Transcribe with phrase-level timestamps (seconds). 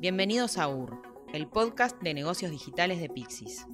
[0.00, 1.02] Bienvenidos a UR,
[1.34, 3.66] el podcast de negocios digitales de Pixis,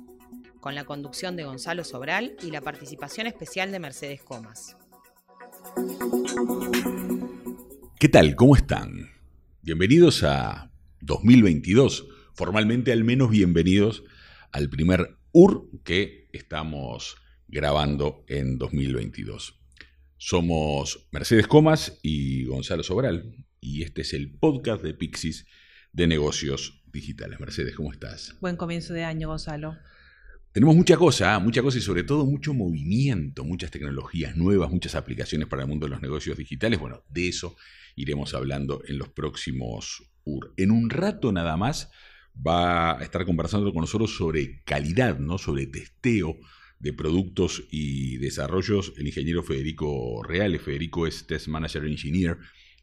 [0.59, 4.77] con la conducción de Gonzalo Sobral y la participación especial de Mercedes Comas.
[8.01, 8.35] ¿Qué tal?
[8.35, 9.11] ¿Cómo están?
[9.63, 14.03] Bienvenidos a 2022, formalmente al menos bienvenidos
[14.51, 19.61] al primer UR que estamos grabando en 2022.
[20.17, 25.47] Somos Mercedes Comas y Gonzalo Sobral y este es el podcast de Pixis
[25.97, 27.41] de negocios digitales.
[27.41, 28.37] Mercedes, ¿cómo estás?
[28.41, 29.79] Buen comienzo de año, Gonzalo.
[30.53, 31.39] Tenemos mucha cosa, ¿ah?
[31.39, 35.87] mucha cosa y sobre todo mucho movimiento, muchas tecnologías nuevas, muchas aplicaciones para el mundo
[35.87, 36.79] de los negocios digitales.
[36.79, 37.57] Bueno, de eso
[37.95, 40.53] iremos hablando en los próximos UR.
[40.59, 41.91] En un rato nada más
[42.47, 45.39] va a estar conversando con nosotros sobre calidad, ¿no?
[45.39, 46.37] sobre testeo
[46.79, 50.61] de productos y desarrollos el ingeniero Federico Reales.
[50.61, 52.37] Federico es Test Manager Engineer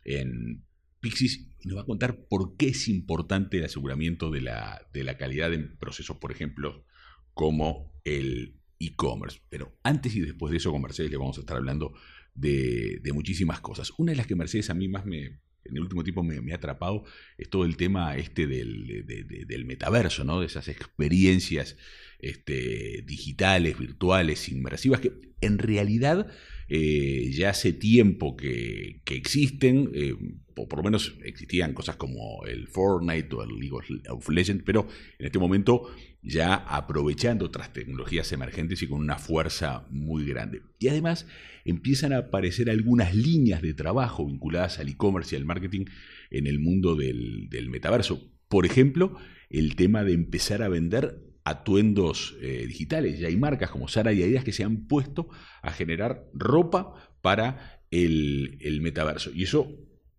[0.03, 0.63] en
[1.03, 5.17] Pixis nos va a contar por qué es importante el aseguramiento de la, de la
[5.17, 6.85] calidad en procesos, por ejemplo,
[7.33, 9.41] como el e-commerce.
[9.49, 11.93] Pero antes y después de eso con Mercedes le vamos a estar hablando
[12.33, 13.91] de, muchísimas cosas.
[13.97, 16.55] Una de las que Mercedes a mí más me, en el último tiempo me, ha
[16.55, 17.03] atrapado
[17.37, 20.39] es todo el tema este del, del, metaverso, ¿no?
[20.39, 21.75] de esas experiencias
[22.19, 26.31] este, digitales, virtuales, inmersivas, que en realidad
[26.69, 30.15] eh, ya hace tiempo que, existen, eh,
[30.53, 33.75] por, lo menos existían cosas como el Fortnite o el League
[34.09, 34.87] of Legends, pero
[35.19, 35.89] en este momento
[36.21, 40.61] ya aprovechando otras tecnologías emergentes y con una fuerza muy grande.
[40.79, 41.27] Y además
[41.65, 45.85] empiezan a aparecer algunas líneas de trabajo vinculadas al e-commerce y al marketing
[46.31, 48.31] en el mundo del metaverso.
[48.47, 49.17] Por ejemplo,
[49.49, 53.19] el tema de empezar a vender atuendos eh, digitales.
[53.19, 55.29] Ya hay marcas como Sara y Adidas que se han puesto
[55.61, 59.31] a generar ropa para el, metaverso.
[59.33, 59.69] Y eso,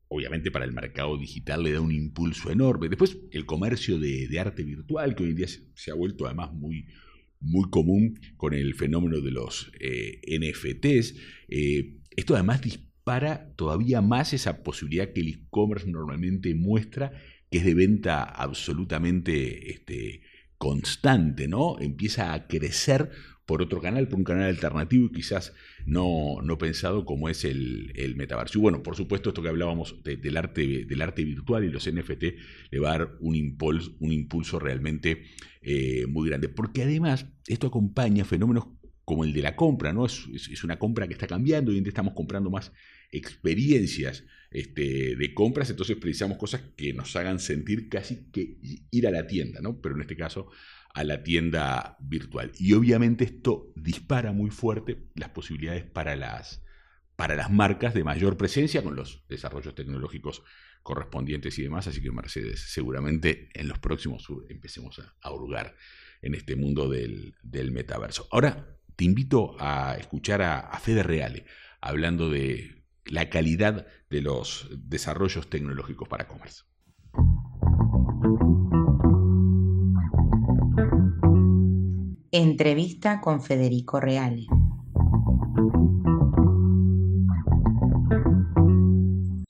[0.08, 2.89] obviamente, para el mercado digital le da un impulso enorme.
[2.89, 6.86] Después, el comercio de, arte virtual, que hoy en día se, ha vuelto además muy,
[7.41, 11.16] muy común con el fenómeno de los eh, NFTs.
[11.48, 17.12] Eh, esto además dispara todavía más esa posibilidad que el e-commerce normalmente muestra,
[17.50, 20.22] que es de venta absolutamente este,
[20.64, 21.78] constante, ¿no?
[21.78, 23.10] Empieza a crecer
[23.44, 25.52] por otro canal, por un canal alternativo y quizás
[25.84, 28.58] no, no pensado como es el, el, metaverso.
[28.58, 32.22] Y bueno, por supuesto, esto que hablábamos del, arte, del arte virtual y los NFT
[32.70, 35.24] le va a dar un impulso, un impulso realmente
[35.60, 36.48] eh, muy grande.
[36.48, 38.64] Porque además esto acompaña fenómenos
[39.04, 40.06] como el de la compra, ¿no?
[40.06, 42.72] Es, es, una compra que está cambiando, hoy en día estamos comprando más
[43.16, 48.58] experiencias este, de compras, entonces precisamos cosas que nos hagan sentir casi que
[48.91, 49.80] ir a la tienda, ¿no?
[49.80, 50.48] Pero en este caso
[50.94, 52.53] a la tienda virtual.
[52.56, 56.62] Y obviamente esto dispara muy fuerte las posibilidades para las,
[57.16, 60.44] para las marcas de mayor presencia con los desarrollos tecnológicos
[60.84, 61.88] correspondientes y demás.
[61.88, 65.74] Así que Mercedes, seguramente en los próximos empecemos a, hurgar
[66.22, 67.34] en este mundo del,
[67.72, 68.28] metaverso.
[68.30, 71.44] Ahora te invito a escuchar a, a Fede Reale
[71.80, 76.65] hablando de la calidad de los desarrollos tecnológicos para comercio.
[82.31, 84.47] Entrevista con Federico Reale.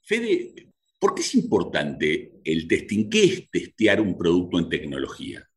[0.02, 3.08] Fede, ¿por qué es importante el testing?
[3.08, 5.48] ¿Qué es testear un producto en tecnología?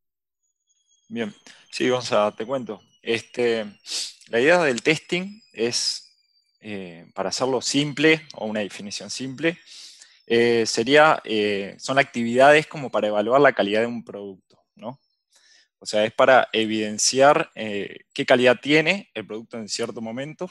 [1.09, 1.33] Bien,
[1.69, 2.81] sí, Gonzalo, te cuento.
[3.01, 3.65] Este,
[4.29, 6.06] la idea del testing es
[6.59, 9.57] eh, para hacerlo simple o una definición simple,
[10.25, 14.99] eh, sería, eh, son actividades como para evaluar la calidad de un producto, ¿no?
[15.79, 20.49] O sea, es para evidenciar qué calidad tiene el producto en cierto momento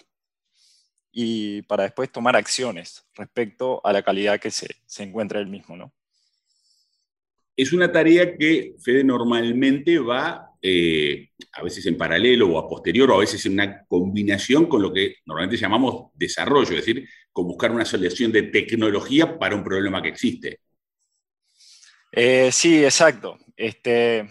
[1.11, 5.77] y para después tomar acciones respecto a la calidad que se, se encuentra el mismo,
[5.77, 5.93] ¿no?
[7.56, 13.09] Es una tarea que Fede normalmente va eh, a veces en paralelo o a posterior,
[13.09, 17.47] o a veces en una combinación con lo que normalmente llamamos desarrollo, es decir, con
[17.47, 20.59] buscar una solución de tecnología para un problema que existe.
[22.10, 23.39] Eh, sí, exacto.
[23.57, 24.28] Este,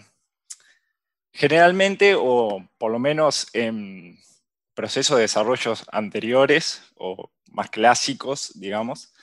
[1.32, 4.18] generalmente, o por lo menos en
[4.74, 9.14] procesos de desarrollos anteriores o más clásicos, digamos,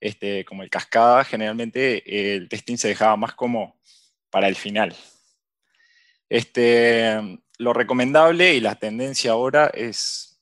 [0.00, 3.78] este, como el cascada, generalmente el testing se dejaba más como
[4.30, 4.96] para el final,
[6.28, 10.40] este, lo recomendable y la tendencia ahora es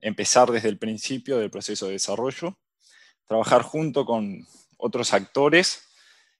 [0.00, 2.58] empezar desde el principio del proceso de desarrollo,
[3.26, 4.46] trabajar junto con
[4.76, 5.88] otros actores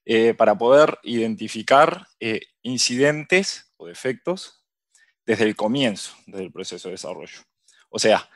[0.05, 4.63] eh, para poder identificar eh, incidentes o defectos
[5.25, 7.41] desde el comienzo del proceso de desarrollo.
[7.89, 8.29] O sea,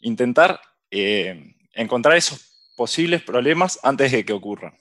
[0.00, 0.60] intentar
[0.90, 4.76] eh, encontrar esos posibles problemas antes de que ocurran.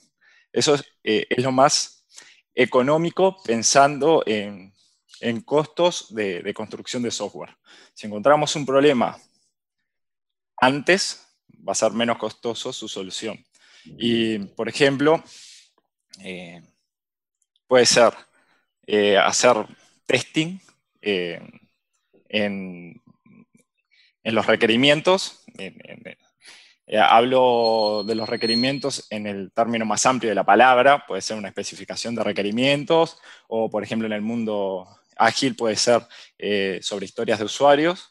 [0.51, 2.05] Eso es, es lo más
[2.53, 4.73] económico pensando en,
[5.41, 7.55] costos de, construcción de software.
[7.93, 9.17] Si encontramos un problema
[10.57, 11.27] antes,
[11.67, 13.43] va a ser menos costoso su solución.
[13.97, 15.23] Y, por ejemplo,
[16.23, 16.61] eh,
[17.67, 18.13] puede ser
[18.85, 19.55] eh, hacer
[20.05, 20.59] testing
[21.01, 21.41] eh,
[22.29, 23.01] en,
[24.23, 25.45] los requerimientos.
[26.99, 31.47] hablo de los requerimientos en el término más amplio de la palabra, puede ser una
[31.47, 34.85] especificación de requerimientos, o por ejemplo en el mundo
[35.17, 36.01] ágil puede ser
[36.81, 38.09] sobre historias de usuarios,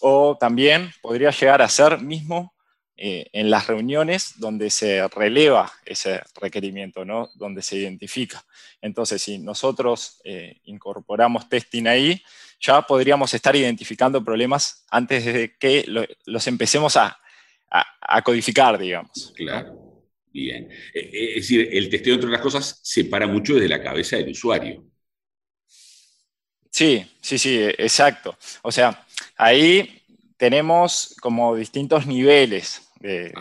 [0.00, 2.56] o también podría llegar a ser mismo
[2.98, 7.28] eh, en las reuniones donde se releva ese requerimiento, ¿no?
[7.34, 8.42] donde se identifica.
[8.80, 12.22] Entonces, si nosotros eh, incorporamos testing ahí,
[12.58, 15.84] ya podríamos estar identificando problemas antes de que
[16.24, 17.18] los empecemos a,
[18.24, 19.34] codificar, digamos.
[19.36, 20.70] Claro, bien.
[20.94, 24.30] Eh, es decir, el testeo, entre otras cosas, se para mucho desde la cabeza del
[24.30, 24.82] usuario.
[26.76, 28.36] Sí, sí, sí, exacto.
[28.60, 29.02] O sea,
[29.38, 30.02] ahí
[30.36, 33.32] tenemos como distintos niveles de,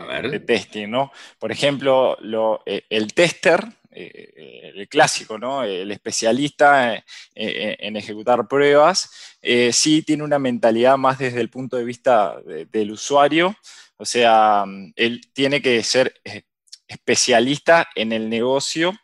[0.47, 1.11] testing, ¿no?
[1.37, 2.17] Por ejemplo,
[2.65, 3.61] eh, el tester,
[3.91, 5.65] eh, el clásico, ¿no?
[5.65, 7.03] El especialista
[7.35, 9.11] en, ejecutar pruebas,
[9.41, 12.38] eh, sí tiene una mentalidad más desde el punto de vista
[12.71, 13.53] del usuario,
[13.97, 14.63] o sea,
[14.95, 16.21] él tiene que ser
[16.88, 18.97] especialista en el negocio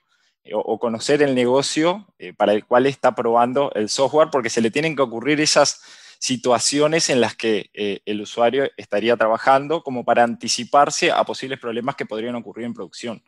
[0.53, 2.07] o, conocer el negocio
[2.37, 5.81] para el cual está probando el software, porque se le tienen que ocurrir esas
[6.21, 11.95] situaciones en las que eh, el usuario estaría trabajando como para anticiparse a posibles problemas
[11.95, 13.23] que podrían ocurrir en producción.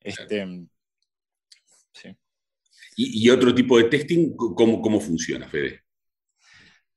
[0.00, 0.66] Este,
[2.96, 5.82] ¿Y, otro tipo de testing, cómo, cómo funciona, Fede?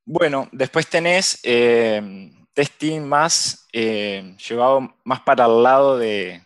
[0.04, 6.44] Bueno, después tenés eh, testing más eh, llevado más para el lado de,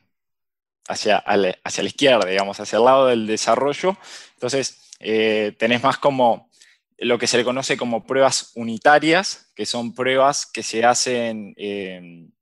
[0.89, 3.97] hacia, hacia la izquierda, digamos, hacia el lado del desarrollo.
[4.33, 6.49] Entonces, tenés más como
[6.97, 12.33] lo que se le conoce como pruebas unitarias, que son pruebas que se hacen en,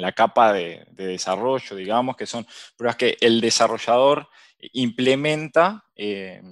[0.00, 4.28] la capa de, desarrollo, digamos, que son pruebas que el desarrollador
[4.72, 6.42] implementa eh,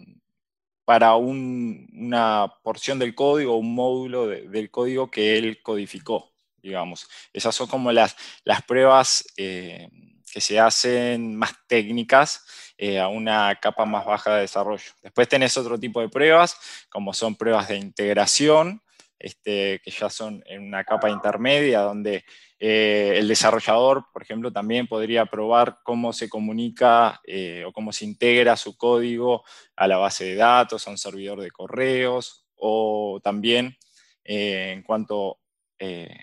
[0.85, 7.09] para una porción del código, un módulo del código que él codificó, digamos.
[7.33, 9.89] Esas son como las, las pruebas eh,
[10.35, 12.45] que se hacen más técnicas
[12.77, 14.91] eh, a una capa más baja de desarrollo.
[15.01, 16.59] Después tenés otro tipo de pruebas,
[16.89, 18.83] como son pruebas de integración,
[19.17, 22.25] este, que ya son en una capa intermedia, donde
[22.59, 28.05] eh, el desarrollador, por ejemplo, también podría probar cómo se comunica eh, o cómo se
[28.05, 29.45] integra su código
[29.77, 33.77] a la base de datos, a un servidor de correos, o también
[34.25, 35.39] en cuanto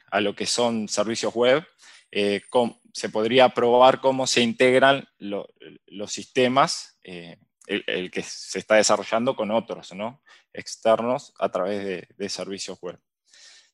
[0.09, 1.63] a lo que son servicios web,
[2.93, 9.51] se podría probar cómo se integran los sistemas, eh, el, que se está desarrollando con
[9.51, 10.21] otros, ¿no?
[10.53, 12.99] externos a través de, servicios web.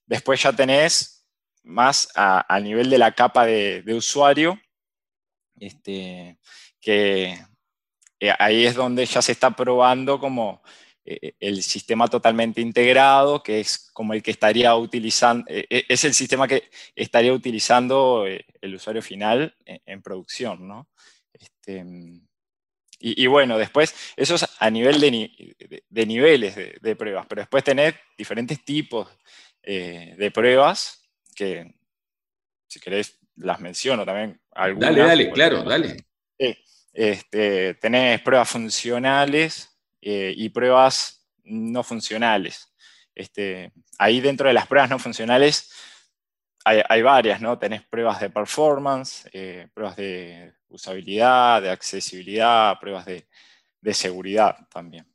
[0.06, 1.28] Después ya tenés
[1.64, 4.60] más a, nivel de la capa de, usuario,
[5.60, 6.40] este,
[6.80, 7.40] que
[8.19, 10.62] eh, ahí es donde ya se está probando como
[11.39, 16.13] el sistema totalmente integrado, que es como el que estaría utilizando, eh, eh, es el
[16.13, 20.89] sistema que estaría utilizando el usuario final en, producción, ¿no?
[21.31, 21.85] Este,
[22.99, 28.66] y, bueno, después, eso es a nivel de, niveles de, pruebas, pero después tener diferentes
[28.66, 29.07] tipos
[29.61, 31.76] de pruebas que,
[32.68, 34.42] si querés, las menciono también.
[34.52, 36.07] Algunas, dale, dale, claro, dale.
[36.92, 42.73] Este, tenés pruebas funcionales, eh, y pruebas no funcionales.
[43.16, 45.71] Este, ahí dentro de las pruebas no funcionales
[46.68, 47.57] hay, varias, ¿no?
[47.57, 53.25] Tenés pruebas de performance, eh, pruebas de usabilidad, de accesibilidad, pruebas de,
[53.94, 55.07] seguridad también.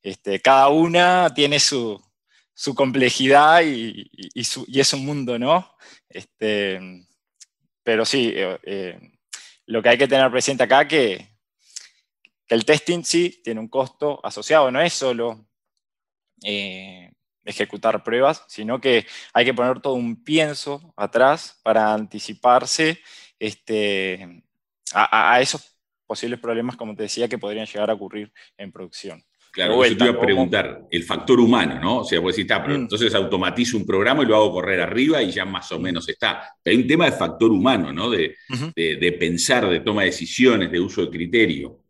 [0.00, 2.00] Este, cada una tiene su,
[2.76, 5.74] complejidad y, es un mundo, ¿no?
[6.08, 7.04] Este,
[7.82, 8.96] pero sí, eh,
[9.66, 11.31] lo que hay que tener presente acá que
[12.48, 15.46] el testing sí tiene un costo asociado, no es solo
[16.44, 17.10] eh,
[17.44, 23.00] ejecutar pruebas, sino que hay que poner todo un pienso atrás para anticiparse
[23.38, 24.42] este,
[24.94, 29.24] a, esos posibles problemas, como te decía, que podrían llegar a ocurrir en producción.
[29.50, 31.98] Claro, yo te iba a preguntar, el factor humano, ¿no?
[31.98, 32.70] O sea, pues si está, mm.
[32.70, 36.48] entonces automatizo un programa y lo hago correr arriba y ya más o menos está.
[36.62, 38.08] Pero hay un tema de factor humano, ¿no?
[38.08, 41.81] de pensar, de toma de decisiones, de uso de criterio.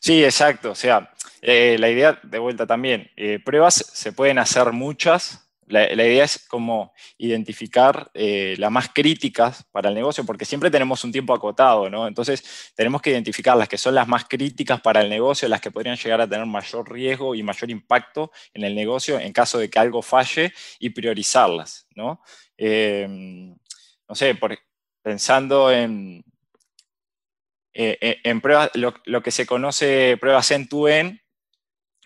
[0.00, 0.70] Sí, exacto.
[0.72, 1.10] O sea,
[1.42, 6.46] eh, la idea de vuelta también, eh, pruebas se pueden hacer muchas La, idea es
[6.48, 11.90] como identificar eh, las más críticas para el negocio, porque siempre tenemos un tiempo acotado,
[11.90, 12.08] ¿no?
[12.08, 15.70] Entonces, tenemos que identificar las que son las más críticas para el negocio, las que
[15.70, 19.68] podrían llegar a tener mayor riesgo y mayor impacto en el negocio en caso de
[19.68, 22.22] que algo falle y priorizarlas, ¿no?
[24.08, 24.38] No sé,
[25.02, 26.24] pensando en,
[27.72, 31.20] eh, eh, en pruebas, lo, que se conoce pruebas end-to-end,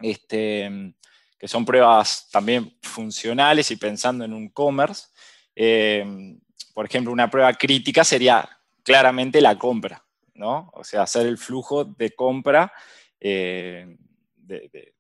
[0.01, 0.95] este,
[1.39, 5.09] que son pruebas también funcionales y pensando en un commerce.
[5.55, 6.37] Eh,
[6.75, 8.49] por ejemplo, una prueba crítica sería
[8.83, 10.05] claramente la compra,
[10.35, 10.71] ¿no?
[10.75, 12.73] O sea, hacer el flujo de compra
[13.21, 13.97] de,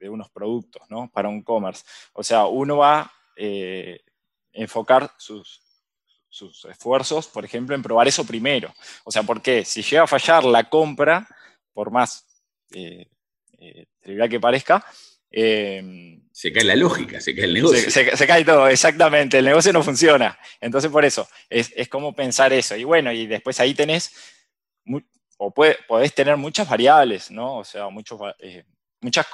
[0.02, 1.11] unos productos, ¿no?
[1.11, 1.85] Para un commerce.
[2.12, 3.12] O sea, uno va a
[4.52, 5.62] enfocar sus,
[6.32, 8.74] sus esfuerzos, por ejemplo, en probar eso primero.
[9.04, 11.28] O sea, porque si llega a fallar la compra,
[11.74, 12.24] por más
[12.72, 13.06] eh,
[13.58, 14.84] eh, trivial que parezca,
[15.30, 17.90] em, se cae la lógica, se cae el negocio.
[17.90, 20.38] Se, cae todo, exactamente, el negocio no funciona.
[20.58, 22.76] Entonces, por eso, es, como pensar eso.
[22.76, 24.10] Y bueno, y después ahí tenés,
[25.36, 27.58] o podés tener muchas variables, ¿no?
[27.58, 28.64] O sea, muchos, eh,
[29.02, 29.26] muchas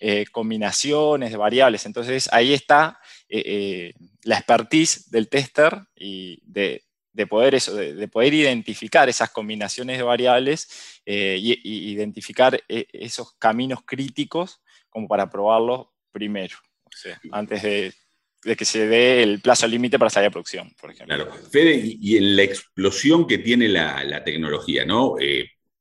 [0.00, 1.86] eh, combinaciones de variables.
[1.86, 2.98] Entonces ahí está
[3.28, 6.82] eh, eh, la expertise del tester y de,
[7.28, 15.06] poder eso, de, poder identificar esas combinaciones de variables y, identificar esos caminos críticos como
[15.06, 16.56] para probarlos primero,
[17.30, 17.92] antes de,
[18.56, 21.14] que se dé el plazo límite para salir a producción, por ejemplo.
[21.16, 21.32] Claro.
[21.50, 25.14] Fede, y en la explosión que tiene la, tecnología, ¿no?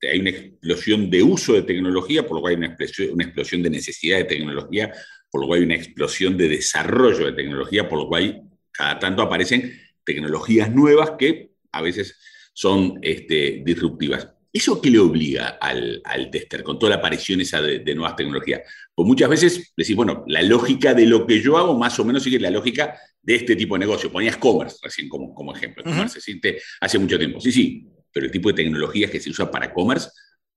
[0.10, 3.64] Hay una explosión de uso de tecnología, por lo cual hay una explosión, una explosión
[3.64, 4.92] de necesidad de tecnología,
[5.30, 9.22] por lo cual hay una explosión de desarrollo de tecnología, por lo cual cada tanto
[9.22, 12.20] aparecen tecnologías nuevas que a veces
[12.54, 14.30] son este, disruptivas.
[14.52, 18.62] ¿Eso qué le obliga al, tester con toda la aparición esa de, nuevas tecnologías?
[18.94, 22.22] Pues muchas veces decís, bueno, la lógica de lo que yo hago más o menos
[22.22, 24.12] sigue la lógica de este tipo de negocio.
[24.12, 25.84] Ponías commerce recién como, como ejemplo.
[25.84, 27.40] Commerce existe hace mucho tiempo.
[27.40, 30.10] Sí, sí, pero el tipo de tecnologías que se usa para commerce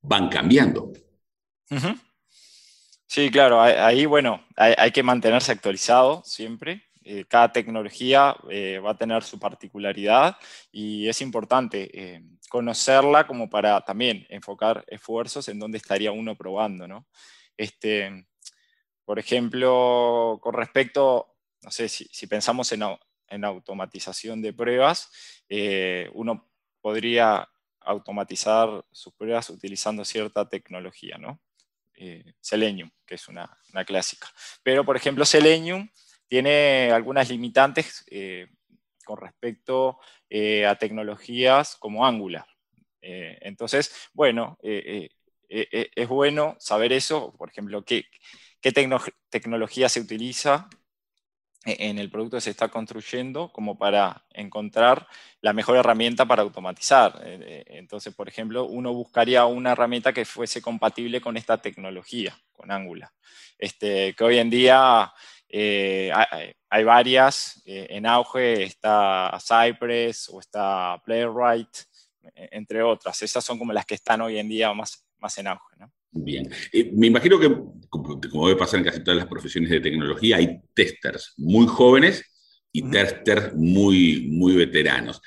[0.03, 0.93] van cambiando.
[3.07, 6.85] Sí, claro, ahí, bueno, hay, que mantenerse actualizado siempre.
[7.03, 10.37] Eh, cada tecnología eh, va a tener su particularidad
[10.73, 16.89] y es importante eh, conocerla como para también enfocar esfuerzos en dónde estaría uno probando,
[16.89, 17.07] ¿no?
[17.57, 18.27] Este,
[19.05, 22.83] por ejemplo, con respecto, no sé, si, pensamos en,
[23.29, 25.09] en, automatización de pruebas,
[26.13, 26.51] uno
[26.87, 27.49] podría
[27.81, 31.41] automatizar sus pruebas utilizando cierta tecnología, ¿no?
[31.97, 34.29] Eh, Selenium, que es una, clásica.
[34.63, 35.91] Pero, por ejemplo, Selenium
[36.29, 38.47] tiene algunas limitantes eh,
[39.05, 39.99] con respecto
[40.31, 42.47] eh, a tecnologías como Angular.
[43.01, 48.05] entonces, bueno, es bueno saber eso, por ejemplo, qué,
[49.29, 50.69] tecnología se utiliza
[51.67, 55.09] en el producto se está construyendo como para encontrar
[55.41, 57.21] la mejor herramienta para automatizar.
[57.25, 62.39] Eh, eh, entonces, por ejemplo, uno buscaría una herramienta que fuese compatible con esta tecnología,
[62.53, 63.11] con Angular.
[63.59, 65.13] Este, que hoy en día
[65.49, 66.13] eh,
[66.71, 71.77] hay, varias en auge, está Cypress o está Playwright,
[72.23, 73.21] e-, entre otras.
[73.23, 75.77] Esas son como las que están hoy en día más, más en auge.
[75.79, 75.93] ¿no?
[76.17, 76.51] Bien.
[76.73, 77.55] Eh, me imagino que,
[77.91, 82.25] como, debe pasar en casi todas las profesiones de tecnología, hay testers muy jóvenes
[82.73, 85.21] y testers muy, muy veteranos.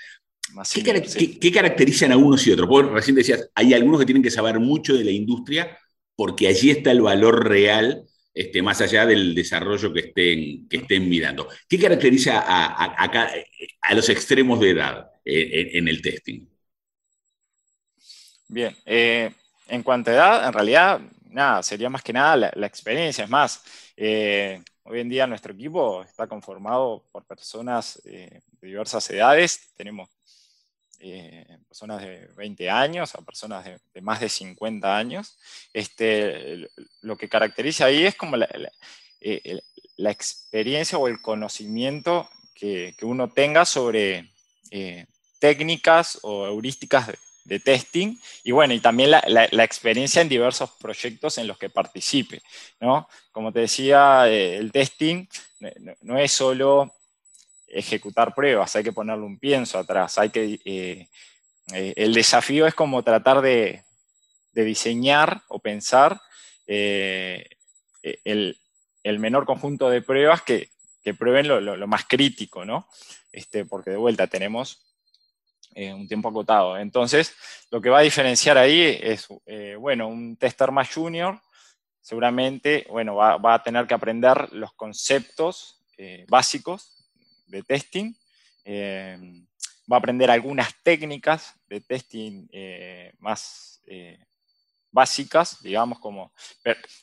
[0.73, 2.67] ¿Qué, caracterizan a unos y otros?
[2.67, 5.77] Porque recién decías, hay algunos que tienen que saber mucho de la industria
[6.15, 8.03] porque allí está el valor real,
[8.33, 11.47] este, más allá del desarrollo que estén, que estén mirando.
[11.67, 16.47] ¿Qué caracteriza a, los extremos de edad eh, en, el testing?
[18.47, 19.29] Bien, eh,
[19.69, 23.23] en cuanto a edad, en realidad, nada, sería más que nada la, experiencia.
[23.23, 23.63] Es más,
[23.95, 29.69] eh, hoy en día nuestro equipo está conformado por personas eh, de diversas edades.
[29.75, 30.09] Tenemos
[30.99, 35.37] eh, personas de 20 años a personas de, más de 50 años.
[35.73, 36.69] Este,
[37.01, 38.47] lo que caracteriza ahí es como la,
[40.11, 44.31] experiencia o el conocimiento que, que uno tenga sobre
[45.39, 47.17] técnicas o heurísticas de,
[47.49, 52.43] de testing y bueno, y también la, experiencia en diversos proyectos en los que participe,
[52.79, 53.09] ¿no?
[53.31, 55.25] Como te decía, eh, el testing
[56.01, 56.93] no, es solo
[57.67, 60.59] ejecutar pruebas, hay que ponerle un pienso atrás, hay que...
[60.63, 61.09] Eh,
[61.73, 63.83] eh, el desafío es como tratar de,
[64.53, 66.19] diseñar o pensar
[66.67, 67.47] el,
[69.03, 70.69] menor conjunto de pruebas que,
[71.17, 72.87] prueben lo, más crítico, ¿no?
[73.31, 74.88] Este, porque de vuelta tenemos
[75.75, 76.77] eh, un tiempo acotado.
[76.77, 77.33] Entonces,
[77.71, 81.39] lo que va a diferenciar ahí es, eh, bueno, un tester más junior
[82.01, 87.07] seguramente, bueno, va, a tener que aprender los conceptos eh, básicos
[87.47, 88.13] de testing.
[89.91, 92.47] Va a aprender algunas técnicas de testing
[93.19, 93.81] más
[94.91, 96.33] básicas, digamos, como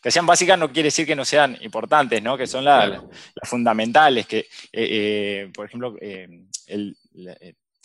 [0.03, 2.37] que sean básicas no quiere decir que no sean importantes, ¿no?
[2.37, 3.01] que son las
[3.45, 6.49] fundamentales, que, eh, por ejemplo, em,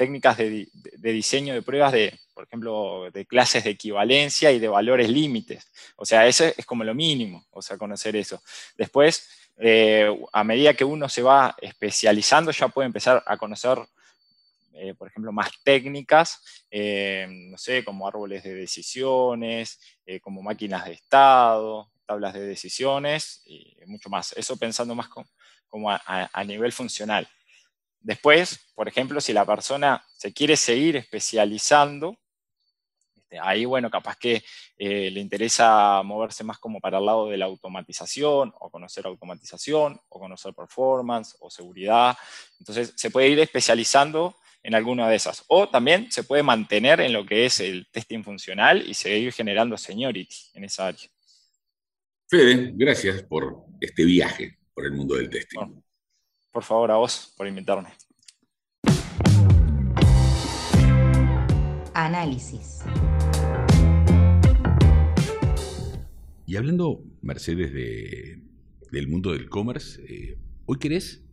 [0.02, 0.68] técnicas de,
[1.00, 5.72] diseño de pruebas de, por ejemplo, de clases de equivalencia y de valores límites.
[5.96, 8.42] O sea, eso es como lo mínimo, o sea, conocer eso.
[8.76, 9.30] Después,
[10.34, 13.78] a medida que uno se va especializando, ya puede empezar a conocer
[14.74, 16.42] eh, por ejemplo, más técnicas,
[16.72, 23.44] eh, no sé, como árboles de decisiones, eh, como máquinas de estado, tablas de decisiones
[23.46, 24.34] y mucho más.
[24.34, 25.08] Eso pensando más
[25.70, 27.28] como a, nivel funcional.
[28.02, 32.18] Después, por ejemplo, si la persona se quiere seguir especializando,
[33.16, 34.44] este, ahí, bueno, capaz que
[34.78, 40.20] le interesa moverse más como para el lado de la automatización, o conocer automatización, o
[40.20, 42.18] conocer performance, o seguridad.
[42.60, 45.46] Entonces, se puede ir especializando en alguna de esas.
[45.48, 49.78] O también se puede mantener en lo que es el testing funcional y seguir generando
[49.78, 51.10] seniority en esa área.
[52.28, 55.82] Fede, gracias por este viaje por el mundo del testing.
[56.52, 57.90] Por favor, a vos por invitarme.
[61.94, 62.80] Análisis.
[66.46, 71.24] Y hablando, Mercedes, del mundo del commerce, eh, hoy querés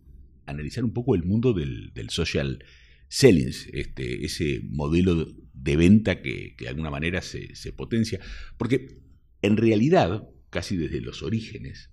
[0.46, 2.64] analizar un poco el mundo del, del social
[3.08, 8.20] sellings, este, ese modelo de venta que, de alguna manera se, potencia.
[8.56, 8.98] Porque
[9.42, 11.90] en realidad, casi desde los orígenes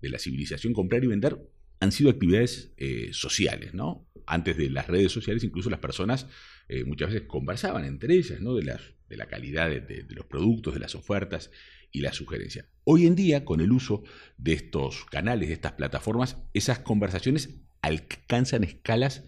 [0.00, 1.38] de la civilización, comprar y vender
[1.80, 4.06] han sido actividades eh, sociales, ¿no?
[4.26, 6.26] Antes de las redes sociales, incluso las personas
[6.68, 8.54] eh, muchas veces conversaban entre ellas, ¿no?
[8.54, 8.64] De,
[9.08, 11.50] de la calidad de, los productos, de las ofertas
[11.90, 12.66] y la sugerencia.
[12.84, 14.02] Hoy en día, con el uso
[14.36, 19.24] de estos canales, de estas plataformas, esas conversaciones alcanzan escalas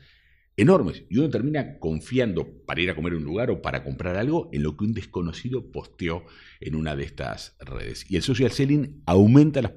[0.56, 1.04] enormes.
[1.08, 4.50] Y uno termina confiando para ir a comer a un lugar o para comprar algo
[4.52, 6.24] en lo que un desconocido posteó
[6.60, 8.04] en una de estas redes.
[8.10, 9.72] Y el social selling aumenta las,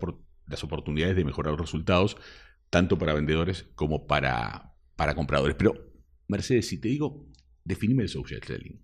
[0.47, 2.17] las oportunidades de mejorar los resultados,
[2.73, 5.55] tanto para vendedores como para, para compradores.
[5.55, 5.75] Pero,
[6.27, 7.27] Mercedes, si te digo,
[7.63, 8.83] definime el social selling.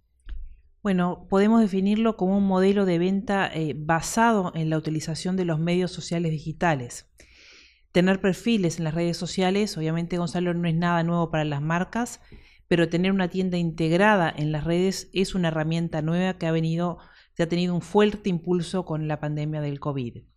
[0.83, 5.59] Bueno, podemos definirlo como un modelo de venta eh, basado en la utilización de los
[5.59, 7.11] medios sociales digitales.
[7.91, 12.21] Tener perfiles en las redes sociales, obviamente Gonzalo no es nada nuevo para las marcas,
[12.67, 16.99] pero tener una tienda integrada en las redes es una herramienta nueva que ha venido,
[17.33, 20.28] que ha tenido un fuerte impulso con la pandemia del COVID.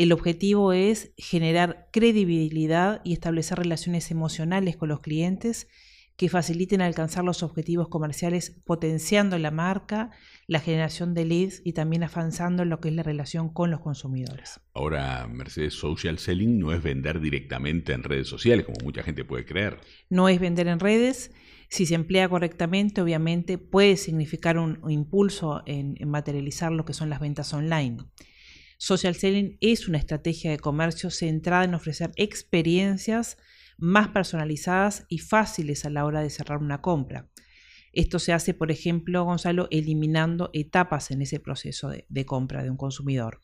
[0.00, 5.68] El objetivo es generar credibilidad y establecer relaciones emocionales con los clientes
[6.16, 10.10] que faciliten alcanzar los objetivos comerciales potenciando la marca,
[10.46, 13.80] la generación de leads y también avanzando en lo que es la relación con los
[13.80, 14.62] consumidores.
[14.72, 19.44] Ahora, Mercedes, social selling no es vender directamente en redes sociales, como mucha gente puede
[19.44, 19.80] creer.
[20.08, 21.30] No es vender en redes.
[21.68, 27.20] Si se emplea correctamente, obviamente puede significar un, impulso en materializar lo que son las
[27.20, 27.98] ventas online.
[28.82, 33.36] Social selling es una estrategia de comercio centrada en ofrecer experiencias
[33.76, 37.28] más personalizadas y fáciles a la hora de cerrar una compra.
[37.92, 42.78] Esto se hace, por ejemplo, Gonzalo, eliminando etapas en ese proceso de, compra de un
[42.78, 43.42] consumidor.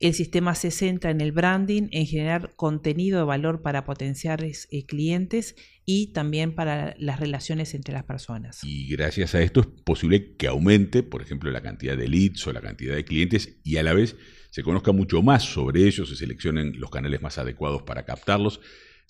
[0.00, 4.86] El sistema se centra en el branding, en generar contenido de valor para potenciales eh,
[4.86, 8.60] clientes y también para las relaciones entre las personas.
[8.64, 12.52] Y gracias a esto es posible que aumente, por ejemplo, la cantidad de leads o
[12.52, 14.16] la cantidad de clientes y a la vez
[14.50, 18.60] se conozca mucho más sobre ellos, se seleccionen los canales más adecuados para captarlos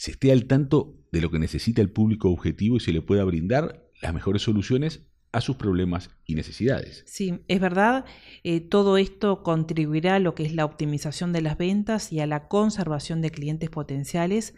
[0.00, 3.22] se esté al tanto de lo que necesita el público objetivo y se le pueda
[3.22, 7.04] brindar las mejores soluciones a sus problemas y necesidades.
[7.06, 8.04] Sí, es verdad,
[8.42, 12.26] eh, todo esto contribuirá a lo que es la optimización de las ventas y a
[12.26, 14.54] la conservación de clientes potenciales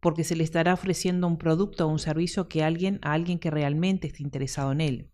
[0.00, 3.52] porque se le estará ofreciendo un producto o un servicio que alguien, a alguien que
[3.52, 5.10] realmente esté interesado en él.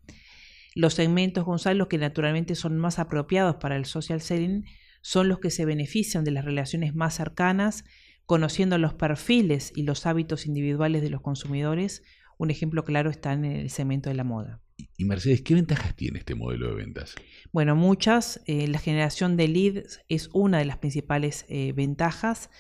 [0.75, 4.65] Los segmentos, Gonzalo, que naturalmente son más apropiados para el social selling,
[5.03, 7.85] son los que se benefician de las relaciones más cercanas,
[8.25, 12.03] conociendo los perfiles y los hábitos individuales de los consumidores,
[12.39, 14.63] un ejemplo claro está en el segmento de la moda.
[14.97, 17.15] Y Mercedes, ¿qué ventajas tiene este modelo de ventas?
[17.53, 18.43] Bueno, muchas.
[18.47, 22.51] Eh, la generación de leads es una de las principales eh, ventajas.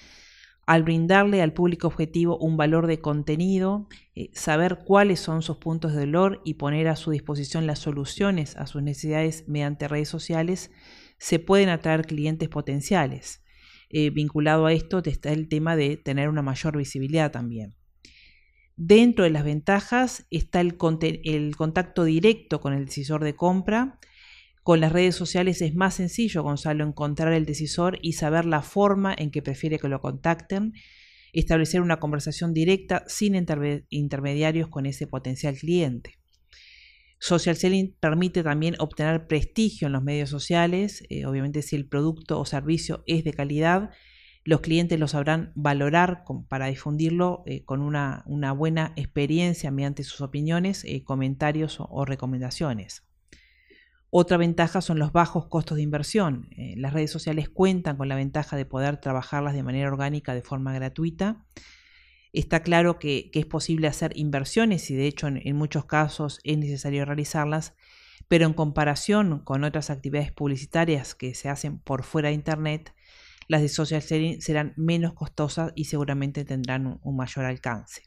[0.66, 5.94] Al brindarle al público objetivo un valor de contenido, eh, saber cuáles son sus puntos
[5.94, 10.70] de dolor y poner a su disposición las soluciones a sus necesidades mediante redes sociales,
[11.18, 13.42] se pueden atraer clientes potenciales.
[13.90, 17.77] Vinculado a esto está el tema de tener una mayor visibilidad también.
[18.80, 23.98] Dentro de las ventajas está el, contacto directo con el decisor de compra.
[24.62, 29.12] Con las redes sociales es más sencillo, Gonzalo, encontrar el decisor y saber la forma
[29.18, 30.74] en que prefiere que lo contacten.
[31.32, 36.14] establecer una conversación directa sin intermediarios con ese potencial cliente.
[37.18, 42.38] Social selling permite también obtener prestigio en los medios sociales, eh, obviamente si el producto
[42.38, 43.90] o servicio es de calidad,
[44.48, 50.84] los clientes lo sabrán valorar para difundirlo eh, con una, buena experiencia mediante sus opiniones,
[50.84, 53.04] eh, comentarios o, recomendaciones.
[54.10, 56.48] Otra ventaja son los bajos costos de inversión.
[56.76, 60.72] las redes sociales cuentan con la ventaja de poder trabajarlas de manera orgánica de forma
[60.72, 61.44] gratuita
[62.32, 67.04] Está claro que, es posible hacer inversiones y de hecho en, muchos casos es necesario
[67.04, 67.74] realizarlas,
[68.28, 72.94] pero en comparación con otras actividades publicitarias que se hacen por fuera de Internet,
[73.48, 78.02] las de social selling serán menos costosas y seguramente tendrán un, mayor alcance.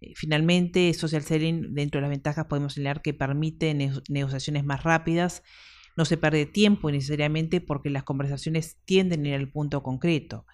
[0.00, 3.74] Eh, finalmente, social selling, dentro de las ventajas, podemos señalar que permite
[4.08, 5.42] negociaciones más rápidas,
[5.96, 10.46] no se pierde tiempo necesariamente porque las conversaciones tienden a ir al punto concreto.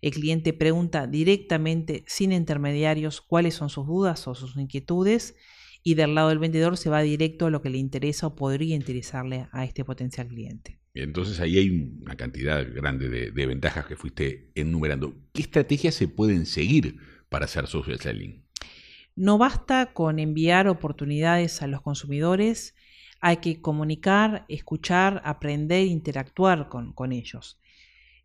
[0.00, 5.36] El cliente pregunta directamente, sin intermediarios, cuáles son sus dudas o sus inquietudes
[5.82, 8.74] y del lado del vendedor se va directo a lo que le interesa o podría
[8.74, 10.80] interesarle a este potencial cliente.
[11.02, 11.70] Entonces ahí hay
[12.02, 15.14] una cantidad grande de, ventajas que fuiste enumerando.
[15.32, 18.44] ¿Qué estrategias se pueden seguir para hacer social selling?
[19.16, 22.74] No basta con enviar oportunidades a los consumidores,
[23.20, 27.58] hay que comunicar, escuchar, aprender, interactuar con, con ellos.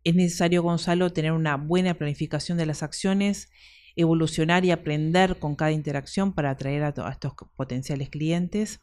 [0.04, 3.50] Es necesario, Gonzalo, tener una buena planificación de las acciones,
[3.96, 8.80] evolucionar y aprender con cada interacción para atraer a, estos potenciales clientes.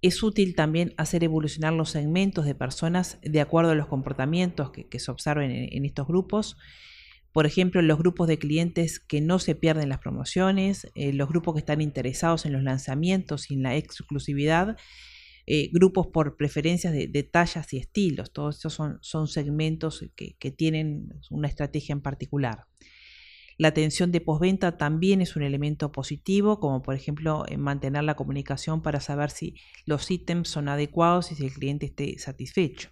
[0.00, 4.98] Es útil también hacer evolucionar los segmentos de personas de acuerdo a los comportamientos que,
[4.98, 6.56] se observen en, estos grupos.
[7.32, 11.54] Por ejemplo, los grupos de clientes que no se pierden las promociones, eh, los grupos
[11.54, 14.76] que están interesados en los lanzamientos y en la exclusividad,
[15.46, 18.32] eh, grupos por preferencias de, tallas y estilos.
[18.32, 22.66] Todos estos son, son segmentos que, tienen una estrategia en particular.
[23.58, 28.82] La atención de postventa también es un elemento positivo, como por ejemplo mantener la comunicación
[28.82, 32.90] para saber si los ítems son adecuados y si el cliente esté satisfecho.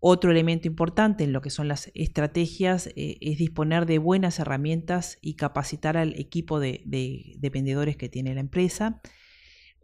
[0.00, 5.18] Otro elemento importante en lo que son las estrategias eh, es disponer de buenas herramientas
[5.22, 9.00] y capacitar al equipo de, de vendedores que tiene la empresa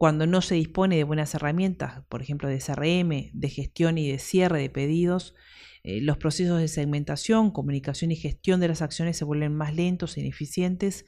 [0.01, 4.17] cuando no se dispone de buenas herramientas, por ejemplo de CRM, de gestión y de
[4.17, 5.35] cierre de pedidos,
[5.83, 10.17] eh, los procesos de segmentación, comunicación y gestión de las acciones se vuelven más lentos
[10.17, 11.05] e ineficientes,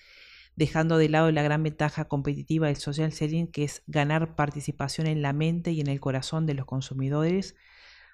[0.55, 5.21] dejando de lado la gran ventaja competitiva del social selling, que es ganar participación en
[5.21, 7.55] la mente y en el corazón de los consumidores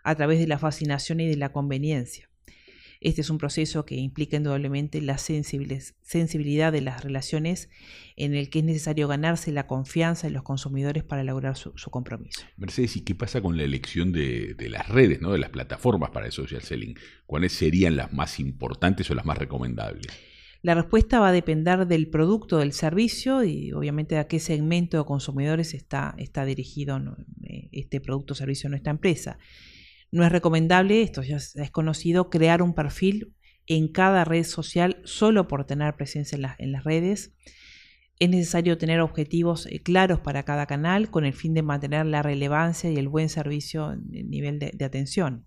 [0.04, 2.29] a través de la fascinación y de la conveniencia.
[3.01, 7.69] Este es un proceso que implica indudablemente la sensibilidad de las relaciones
[8.17, 12.41] en el que es necesario ganarse la confianza de los consumidores para lograr su, compromiso.
[12.57, 15.31] Mercedes, ¿y qué pasa con la elección de, las redes, ¿no?
[15.31, 16.95] de las plataformas para el social selling?
[17.25, 20.07] ¿Cuáles serían las más importantes o las más recomendables?
[20.62, 25.05] La respuesta va a depender del producto, del servicio y obviamente a qué segmento de
[25.05, 26.99] consumidores está, está dirigido
[27.43, 29.39] eh, este producto o servicio en nuestra empresa.
[30.12, 33.36] No es recomendable, esto ya es conocido, crear un perfil
[33.69, 37.34] en cada red social solo por tener presencia en, las redes.
[38.17, 42.24] Es necesario tener objetivos eh, claros para cada canal con el fin de mantener la
[42.24, 45.45] relevancia y el buen servicio en nivel de, atención.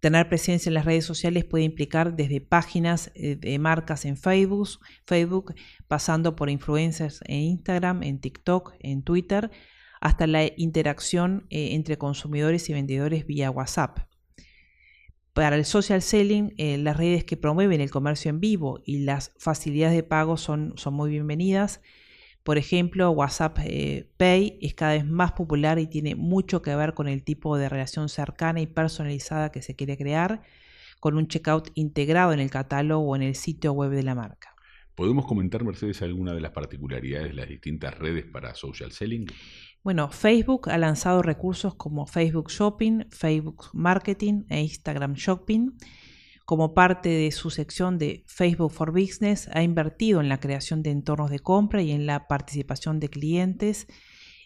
[0.00, 4.68] Tener presencia en las redes sociales puede implicar desde páginas eh, de marcas en Facebook,
[5.06, 5.54] Facebook,
[5.86, 9.50] pasando por influencers en Instagram, en TikTok, en Twitter,
[10.00, 14.00] hasta la interacción eh, entre consumidores y vendedores vía WhatsApp.
[15.32, 19.32] Para el social selling, eh, las redes que promueven el comercio en vivo y las
[19.38, 21.80] facilidades de pago son, son muy bienvenidas.
[22.42, 26.94] Por ejemplo, WhatsApp eh, Pay es cada vez más popular y tiene mucho que ver
[26.94, 30.42] con el tipo de relación cercana y personalizada que se quiere crear,
[30.98, 34.54] con un checkout integrado en el catálogo o en el sitio web de la marca.
[34.94, 39.26] ¿Podemos comentar, Mercedes, alguna de las particularidades de las distintas redes para social selling?
[39.82, 45.70] Bueno, Facebook ha lanzado recursos como Facebook Shopping, Facebook Marketing e Instagram Shopping.
[46.44, 50.90] Como parte de su sección de Facebook for Business, ha invertido en la creación de
[50.90, 53.86] entornos de compra y en la participación de clientes,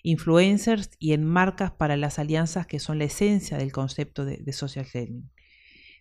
[0.03, 4.85] influencers y en marcas para las alianzas que son la esencia del concepto de, social
[4.85, 5.31] selling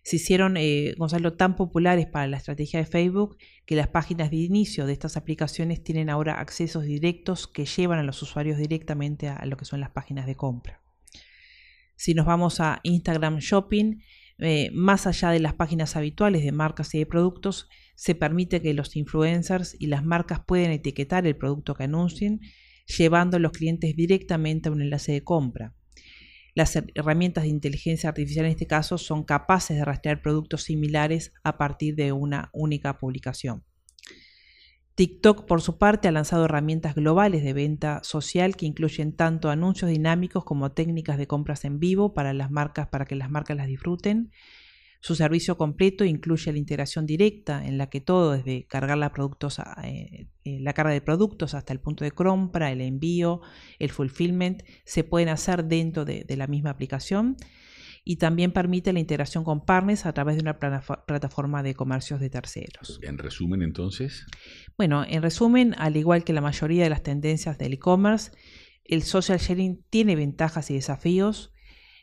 [0.02, 3.36] se hicieron, eh, Gonzalo, tan populares para la estrategia de Facebook
[3.66, 8.02] que las páginas de inicio de estas aplicaciones tienen ahora accesos directos que llevan a
[8.02, 10.82] los usuarios directamente a, lo que son las páginas de compra.
[11.94, 14.02] Si nos vamos a Instagram Shopping,
[14.38, 18.74] eh, más allá de las páginas habituales de marcas y de productos, se permite que
[18.74, 22.40] los influencers y las marcas pueden etiquetar el producto que anuncien,
[22.86, 25.76] llevando a los clientes directamente a un enlace de compra.
[26.54, 31.56] Las herramientas de inteligencia artificial en este caso son capaces de rastrear productos similares a
[31.56, 33.64] partir de una única publicación.
[34.94, 39.90] TikTok, por su parte, ha lanzado herramientas globales de venta social que incluyen tanto anuncios
[39.90, 43.66] dinámicos como técnicas de compras en vivo para las marcas para que las marcas las
[43.66, 44.30] disfruten.
[45.02, 49.58] Su servicio completo incluye la integración directa, en la que todo, desde cargar la, productos
[49.84, 53.42] eh, eh, la carga de productos hasta el punto de compra, el envío,
[53.78, 57.36] el fulfillment, se pueden hacer dentro de la misma aplicación
[58.04, 62.30] y también permite la integración con partners a través de una plataforma de comercios de
[62.30, 62.98] terceros.
[63.02, 64.26] En resumen, entonces.
[64.76, 68.32] Bueno, en resumen, al igual que la mayoría de las tendencias del e-commerce,
[68.84, 71.51] el social sharing tiene ventajas y desafíos.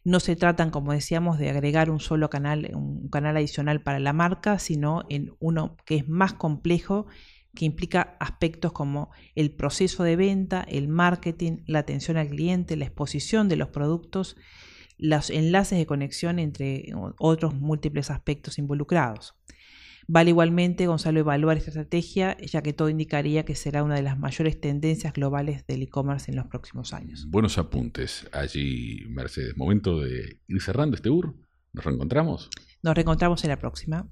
[0.09, 4.11] No se tratan, como decíamos, de agregar un solo canal, un canal adicional para la
[4.11, 7.05] marca, sino en uno que es más complejo,
[7.53, 12.85] que implica aspectos como el proceso de venta, el marketing, la atención al cliente, la
[12.85, 14.35] exposición de los productos
[14.97, 19.38] los enlaces de conexión entre otros múltiples aspectos involucrados.
[20.11, 24.17] Vale igualmente, Gonzalo, evaluar esta estrategia, ya que todo indicaría que será una de las
[24.17, 27.27] mayores tendencias globales del e-commerce en los próximos años.
[27.29, 29.55] Buenos apuntes allí, Mercedes.
[29.55, 31.35] Momento de ir cerrando este UR.
[31.73, 32.49] ¿Nos reencontramos?
[32.81, 34.09] Nos reencontramos en la próxima.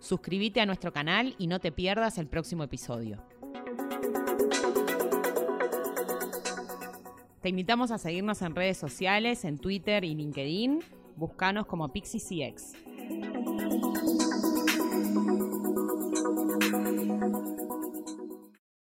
[0.00, 3.22] Suscríbete a nuestro canal y no te pierdas el próximo episodio.
[7.42, 10.78] Te invitamos a seguirnos en redes sociales, en Twitter y LinkedIn.
[11.16, 12.74] Búscanos como PixieCX.